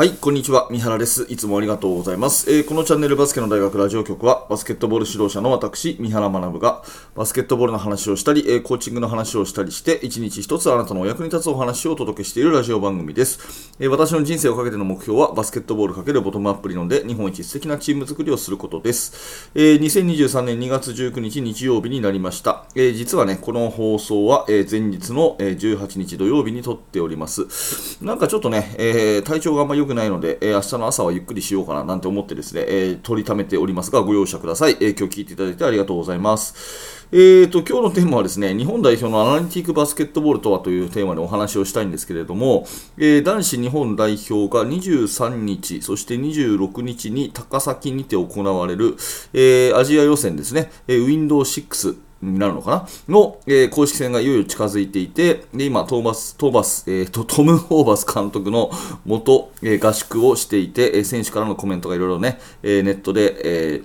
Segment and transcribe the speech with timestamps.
[0.00, 0.66] はい、こんにちは。
[0.70, 1.26] 三原です。
[1.28, 2.50] いつもありがとうございます。
[2.50, 6.82] えーこのチャンネルバスケの大学ラジオ局は、バスケットボール指導者の私、三原学が、
[7.14, 13.74] バスケットボールの話をしたり、えーコーチングの話をしたりして、一日一つあなたのお役に立つお話をお届けしているラジオ番組です。
[13.78, 19.50] えー私の人生をかけての目標は、バスケットボールかけるボトムアップ理論で、日本一素敵なチーム作りをすることです。
[19.54, 22.64] え2023年2月19日日曜日になりました。
[22.74, 28.02] え実はね、この放送は、え前日の、え18日土曜日に撮っております。
[28.02, 34.76] なんかちょっとね、え体調があんま良くないので、えー明日の朝はゆっくりしようかななんて思ってですね、えー取りためておりますが、ご容赦ください。
[34.80, 37.00] えー今日聞いていただいてありがとうございます。
[37.12, 42.66] えーと、今日のテーマはですね、日本代表のアナリティックバスケットボールとはというテーマでお話をしたいんですけれども、
[42.98, 48.94] えー男子日本代表が23日、そして26日に高崎にて行われる、
[49.32, 52.86] えーアジア予選ですね、えー Windows6 になるのかな？
[53.08, 58.70] の、えー公式戦がいよいよ近づいていて、で今トーマス、トーバス、えーと、トム・ホーバス監督の
[59.04, 63.40] 元、えー合宿をしていて、え選手からのコメントがいろいろね、えネットで、
[63.76, 63.82] え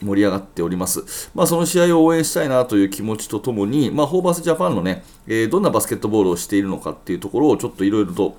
[0.00, 1.30] 盛り上がっております。
[1.34, 8.36] まあ、その試合を応援したいなという気持ちとともに、まあ、ホーバスジャパンのね、えどんなバスケットボールをしているのかっていうところをちょっといろいろと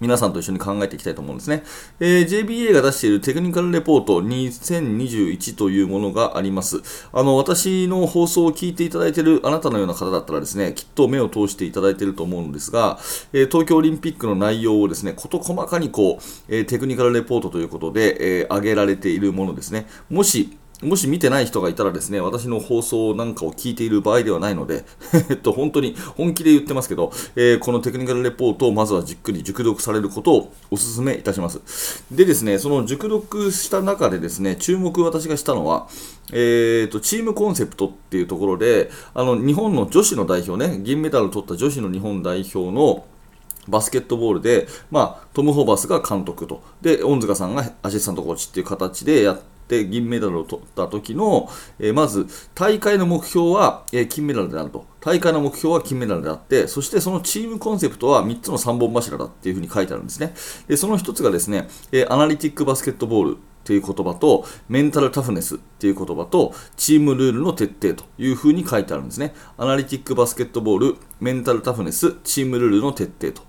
[0.00, 1.62] 皆さんと一緒に考えていきたいと思うんですね。
[2.00, 6.82] えー JBA が出しているテクニカルレポート2021というものがあります。
[7.12, 12.98] あの、私の放送を聞いていただいているあなたのような方だったらですね、きっと目を通していただいていると思うんですが、
[13.32, 19.86] えー東京オリンピックの内容をですね、事細かにこう、えーテクニカルレポートということで、えー挙げられているものですね。
[20.10, 24.84] もし、もし見てない人がいたらですね、私の放送なんかを聞いている場合ではないので、
[25.30, 32.04] えっと、本当に本気で言ってますけど、えーこのテクニカルレポートをまずはじっくり熟読されることをお勧めいたします。
[32.10, 35.88] でですね、その熟読した中でですね、注目私がしたのは、
[36.32, 43.06] えーと、チームコンセプトっていうところで、あの、日本の女子の代表ね、銀メダルを取った女子の日本代表の
[43.68, 51.48] バスケットボールで、まあ、トム・ホーバスが監督と、で、恩塚さんがアシスタントコーチっていう形でやって、銀メダルを取った時の、
[51.78, 54.86] えーまず、大会の目標は、えー金メダルであると。
[55.00, 60.34] 大会の目標は金メダルであって、そしてそのチームコンセプトは3つの3本柱だっていうふうに書いてあるんですね。
[60.66, 69.34] で、その1つがですね、えアナリティックバスケットボールっていう言葉と、メンタルタフネスっていう言葉と、チームルールの徹底というふうに書いてあるんですね。
[69.56, 73.42] アナリティックバスケットボール、メンタルタフネス、チームルールの徹底と。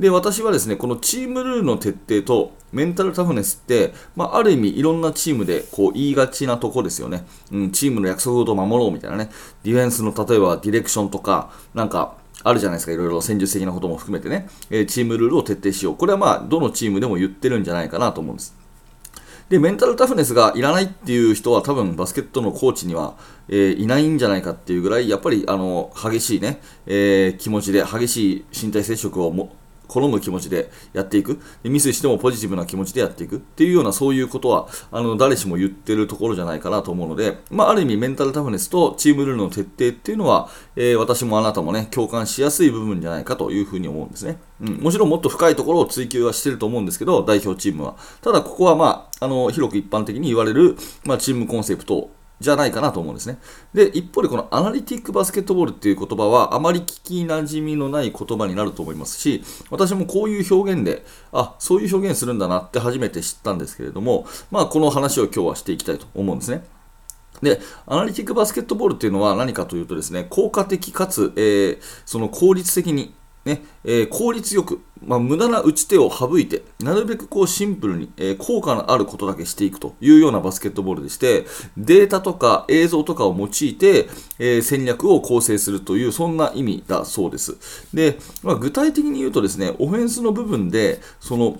[0.00, 7.26] で、私はですね、このチームルールの徹底とメンタルタフネスって、まあ、ある意味いろんなチームでこう言いがちなとこですよね。
[7.52, 9.30] うん、チームの約束事を守ろうみたいなね。
[9.62, 15.96] ディフェンスの例えばディレクションとか、なんか、あるじゃないですか、いろいろ戦術的なことも含めてね、えーチームルールを徹底しよう。
[15.96, 18.56] これはまあ、どのチームでも言ってるんじゃないかなと思うんです。
[19.50, 23.16] で、メンタルタフネスがいらないっていう人は多分バスケットのコーチには、
[23.48, 29.52] えーいないんじゃないかっていうぐらい、やっぱりあの激しいね、えー気持ちで、激しい身体接触をも
[29.90, 31.40] 好む気持ちでやっていく。
[31.62, 33.36] でミスしてもポジティブな気持ちでやっていく。
[33.36, 47.96] っていうようなそういうことはあの誰しも言ってるところじゃないかなと思うので、まあ、ある意味メンタルタフネスとチームルールの徹底っていうのは、えー私もあなたもね共感しやすい部分じゃないかというふうに思うんですね、うん、もちろんもっと深いところを追求はしてると思うんですけど代表チームは。
[48.20, 53.38] ただここはまああの広く一般的に言われる、まあ、チームコンセプトじゃないかなと思うんですね。
[53.74, 66.64] で、一方でこのアナリティックバスケットボールっていう言葉はあまり聞き馴染みのない言葉になると思いますし、私もこういう表現で、あ、そういう表現するんだなって初めて知ったんですけれども、まあこの話を今日はしていきたいと思うんですね。
[67.42, 73.14] で、アナリティックバスケットボールっていうのは何かというとですね、効果的かつ、えーその効率的に、
[73.50, 81.46] ねえー効率よく、まあ、無駄な打ち手を省いて、なるべくこうシンプルに、えー効果のあることだけしていくというようなバスケットボールでして、
[81.76, 87.56] データとか映像とかを用いて、えー戦略を構成するという、そんな意味だそうです。
[87.94, 91.58] で、まあ、具体的に言うとですね、オフェンスの部分で、その、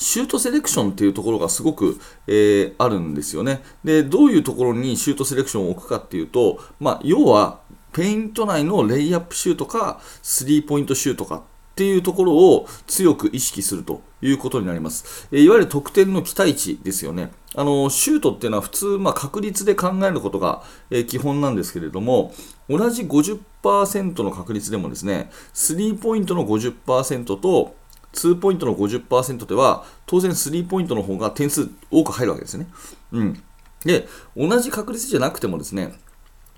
[0.00, 3.62] シュートセレクションっていうところがすごく、えーあるんですよね。
[3.82, 7.60] で、どういうところにシュートセレクションを置くかっていうと、まあ、要は、
[7.92, 11.40] ペイント内のレイアップシュートか、スリーポイントシュートかっ
[11.74, 15.28] ていうところを強く意識するということになります。
[15.30, 17.30] いわゆる得点の期待値ですよね。
[17.54, 20.64] あの、シュートっていうのは普通、まあ、確率で考えることが、
[21.06, 22.34] 基本なんですけれども、
[22.68, 27.76] 同じ50%の確率でもですね、スリーポイントの50%と、
[28.12, 32.66] 2ポイントの50%では、当然スリーポイントの方が点数多く入るわけですね。
[33.12, 33.42] うん。
[33.84, 35.94] で、同じ確率じゃなくてもですね、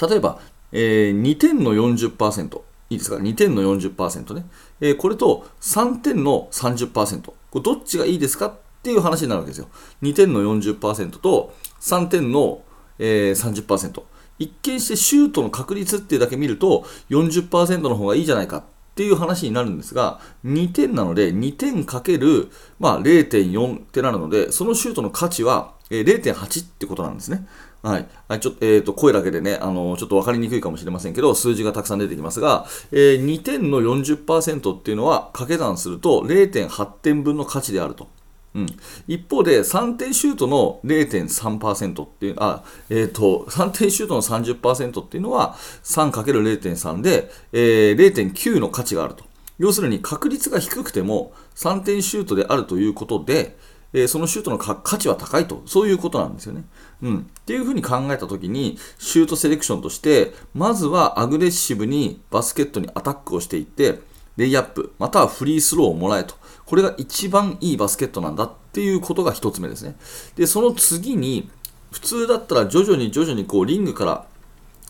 [0.00, 0.40] 例えば、
[0.72, 2.60] えー2点の40%、
[2.90, 4.46] いいですか、2点の40%ね、
[4.80, 9.68] えーこれと3点の30%、これどっちがいいですかっていう話になるわけですよ。
[10.02, 12.62] 2点の40%と3点の、
[12.98, 14.02] えー30%。
[14.38, 27.46] 一見してシュートの確率っていうだけ見ると40%の方がいいじゃないかっていう話になるんですが、2点なので、2点かける、まあ、0.4ってなるので、そのシュートの価値は、0.8ってことなんですね。
[27.82, 28.06] はい。
[28.40, 38.08] ちょっと、えっ、ー、と、声だけでね、あの、ちょっと分かりにくいかもしれませんけど、数字がたくさん出てきますが、えー、2点の40%っていうのは、掛け算すると0.8点分の価値であると。
[38.54, 38.66] うん、
[39.08, 49.24] 一方で3点シュートの0.3%っていうあ、えーと、3点シュートの30%っていうのは 3×0.3 で、えー、0.9の価値があると
[49.58, 53.56] 要するに確率が低くても3点シュートであるということで、
[53.94, 56.64] えー、そのシュートの価値は高いとそういうことなんですよね。
[57.02, 63.98] うん、っていうふうに考えたときにシュートセレクションとしてまずはアグレッシブにバスケットにアタックをしていって
[64.36, 66.34] レイアップまたはフリースローをもらえと。
[66.64, 69.94] これが一番いいバスケットなんだっていうことが1つ目ですね。
[70.36, 71.50] で、その次に、
[71.90, 74.24] 普通だったら徐々に徐々にこうリングから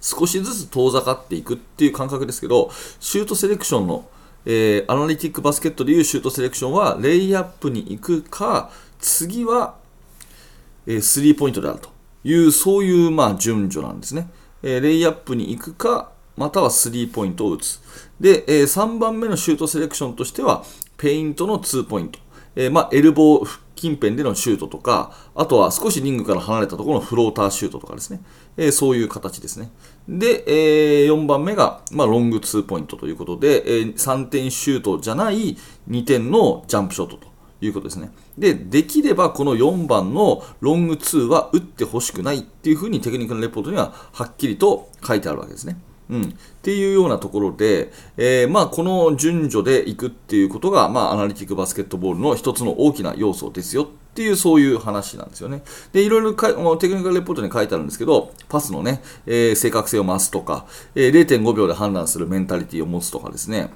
[0.00, 2.70] 少しずつ遠ざかっていくっていう感覚ですけど、
[3.00, 4.08] シュートセレクションの、
[4.46, 9.76] えー、アナリティックバスケットでいうシュートセレクションは、レイアップに行くか、次は、
[10.86, 11.90] えー、スリーポイントであると。
[12.26, 14.28] いう、そういうまあ順序なんですね。
[14.62, 17.80] えー、レイアップに行くか、またはスリーポイントを打つ。
[18.20, 20.64] で、えー、3番目のシュートセレクションとしては、
[20.96, 22.18] ペイントの2ポイント。
[22.56, 28.20] えー、まあ、エルボー近辺でのシュートとか、あとは少しリングから離れたところのフローターシュートとかですね。
[28.56, 29.70] えー、そういう形ですね。
[30.08, 35.56] で、えー、4番目が、まあ、ロング2ポイントということで、えー、3点シュートじゃない
[35.88, 37.35] 2点のジャンプショットと
[37.66, 38.10] いうことですね。
[38.38, 45.78] で、できればこの4番のロング2は打ってほしくないっていうふうにテクニックのレポートにははっきりと書いてあるわけですね。
[46.08, 46.26] うん、っ
[46.62, 55.62] ていうようなところで、えー、まあ、この順序でいくっていうことが、まあ、アナリティックバスケットボールの一つの大きな要素ですよっていう、そういう話なんですよね。
[55.92, 56.48] で、いろいろか
[56.78, 63.70] テクニカルレポートに書いてあるんですけど、パスのね、えー、正確性を増すとか、えー、0.5秒で判断するメンタリティを持つとかですね、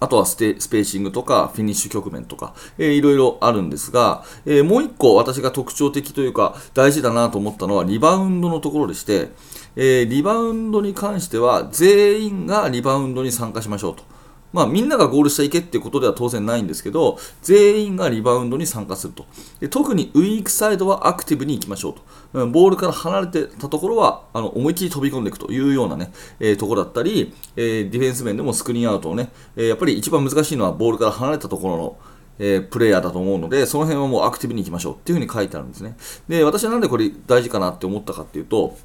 [0.00, 9.30] あとはスペーシングとかフィニッシュ局面とか、えー、いろいろあるんですが、えー、もう一個私が特徴的というか大事だなと思ったのはリバウンドのところでして、
[9.76, 14.15] えー、リバウンドに関しては全員がリバウンドに参加しましょうと。
[14.56, 19.26] まあ、みんながゴール下行けっていうことでは当然ないんですけど、全員がリバウンドに参加すると。
[19.60, 21.94] で特にウィークサイドはアクティブに行きましょう
[22.32, 22.46] と。
[22.46, 26.10] ボールから離れてたところはあの思いっきり飛び込んでいくというようなね、
[26.40, 31.98] えー、ところだったり、えー、ディフェンス面でもスクリーンアウトをね、えー、やっぱり一番難しいのはボールから離れたところの
[32.38, 35.96] えー、プレイヤーだと思うので、その辺はもうアクティブに行きましょうっていうふうに書いてあるんですね。
[36.28, 38.76] で、私はなんでこれ大事かなって思ったかっていうと、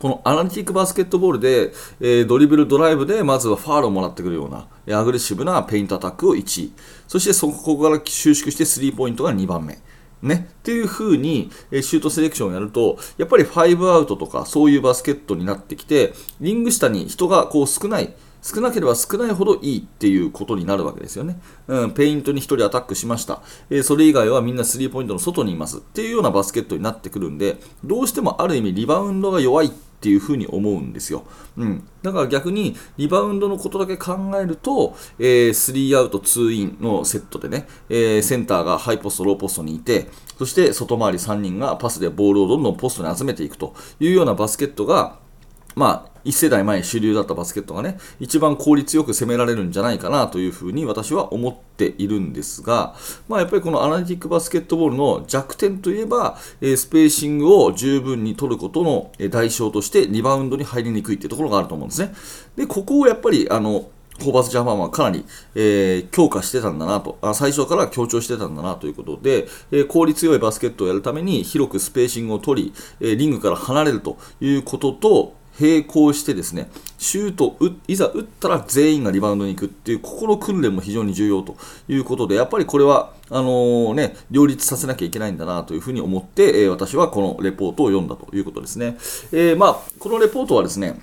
[0.00, 6.72] このアナリティックバスケットボールで、えー、ドリブル、ドライブでまずはファールをもらってくるような、アグレッシブなペイントアタックを1位、
[7.06, 9.78] そしてそこから収縮してスリーポイントが2番目。
[10.22, 21.40] ね、っていう風に、えシュートセレクションをやると、やっぱり5アウトとかそういうバスケットになってきて、リング下に人がこう少ない、少なければ少ないほどいいっていうことになるわけですよね。
[21.68, 23.40] うん、ペイントに1人アタックしました、
[23.70, 31.24] えー、それ以外はみんなスリーポイントの外にいますっていうようなバスケットになってくるんで、どうしてもある意味リバウンドが弱いっていうふうに思うんですよ。
[31.56, 45.20] うん、だから逆にリバウンドのことだけ考えると、えー、3アウト2インのセットでね、えー、センターがハイポスト、ローポストにいて、そして外回り3人がパスでボールをどんどんポストに集めていくというようなバスケットが、
[45.76, 52.94] まあ、1世代前主流だったバスケットがね、一番効率よく攻められるんじゃないかなというふうに私は思っているんですが、
[53.28, 62.14] まあ、やっぱりこのアナリティックバスケットボールの弱点といえば、えスペーシングを十分に取ることの代償としてリバウンドに入りにくいっていうところがあると思うんですね。
[62.56, 63.86] で、ここをやっぱり、あの、
[64.20, 65.24] ホーバスジャパンはかなり、
[65.54, 77.56] えー、強化してたんだなとあ、最初から強調してたんだなということで、えー、効率よいバスケットをやるために広くスペーシングを取り、えー、リングから離れるということと、並行してですねシュート
[77.88, 81.56] いざ打ったら全員がリバウンドに行くっていうここの訓練も非常に重要と
[81.88, 88.98] いうことでやっぱりこれはあのー、ね、両立させなきゃいけないんだなというふうに思って、えー、私はこのレポートを読んだということですね。
[89.32, 91.00] えー、まあ、このレポートはですね、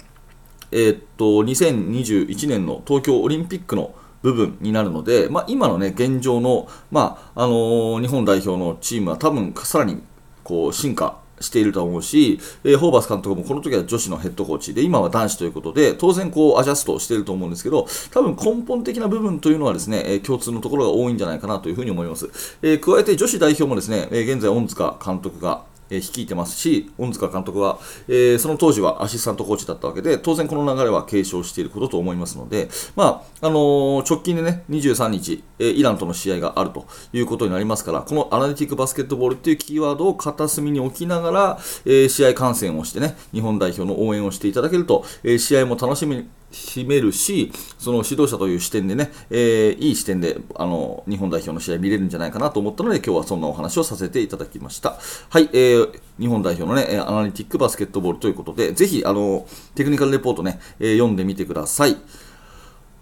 [0.71, 10.03] え、っと2021年の東京オリンピックの部分になるので、まあ、今の、ね、現状の、まああの日本代表のチームは多分さらに
[10.43, 22.29] こう進化していると思うし、えー、ホーバス監督もこの時は女子のヘッドコーチで、今は男子ということで、当然こうアジャストしていると思うんですけど、多分根本的な部分というのはですね、えー、共通のところが多いんじゃないかなというふうに思います。
[22.61, 54.97] えー、加えて女子代表もですね、え現在、恩塚監督が、え率いてますし、恩塚監督は、え、その当時はアシスタントコーチだったわけで、当然この流れは継承していることと思いますので、まああの、直近でね、23日、え、イランとの試合があるということになりますから、このアナリティックバスケットボールっていうキーワードを片隅に置きながら、え試合観戦をしてね、日本代表の応援をしていただけると、え試合も楽しみしめるし、その指導者という視点でね、えー、いい視点であの日本代表の試合見れるんじゃないかなと思ったので、今日はそんなお話をさせていただきました。
[55.29, 61.97] はい、えー、日本代表のね、アナリティックバスケットボールということで、ぜひ、あの、テクニカルレポートね、えー、読んでみてください。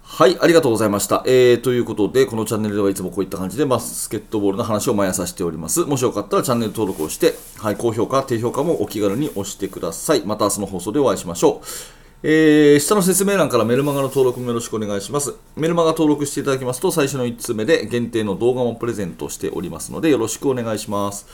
[0.10, 1.22] はい、ありがとうございました。
[1.28, 5.82] えー、ということで、このチャンネルではいつもこういった感じでバスケットボールの話を毎朝しております。
[5.82, 10.24] もしよかったらチャンネル登録をして、はい、高評価、低評価もお気軽に押してください。
[10.26, 11.97] また明日の放送でお会いしましょう。
[12.24, 15.36] えー、下の説明欄からメルマガの登録もよろしくお願いします。
[15.56, 21.28] メルマガ登録していただきますと、最初の1通目で限定の動画もプレゼントしておりますので、よろしくお願いします。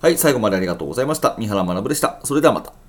[0.00, 1.34] はい、最後までありがとうございました。
[1.38, 2.20] 三原学でした。
[2.22, 2.87] それではまた。